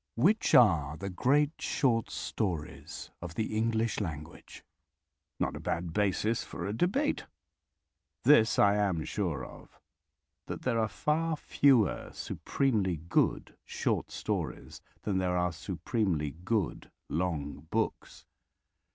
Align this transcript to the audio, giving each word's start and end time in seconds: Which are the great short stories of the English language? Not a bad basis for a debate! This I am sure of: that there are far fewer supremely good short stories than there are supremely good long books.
Which 0.15 0.55
are 0.55 0.97
the 0.97 1.11
great 1.11 1.51
short 1.61 2.09
stories 2.09 3.11
of 3.21 3.35
the 3.35 3.55
English 3.55 3.99
language? 3.99 4.63
Not 5.39 5.55
a 5.55 5.59
bad 5.59 5.93
basis 5.93 6.43
for 6.43 6.65
a 6.65 6.73
debate! 6.73 7.25
This 8.23 8.57
I 8.57 8.77
am 8.77 9.05
sure 9.05 9.45
of: 9.45 9.79
that 10.47 10.63
there 10.63 10.79
are 10.79 10.87
far 10.89 11.37
fewer 11.37 12.09
supremely 12.13 12.97
good 12.97 13.55
short 13.63 14.09
stories 14.09 14.81
than 15.03 15.19
there 15.19 15.37
are 15.37 15.51
supremely 15.53 16.31
good 16.31 16.89
long 17.07 17.67
books. 17.69 18.25